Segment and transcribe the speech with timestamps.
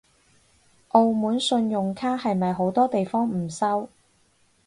[0.87, 3.87] 澳門信用卡係咪好多地方唔收？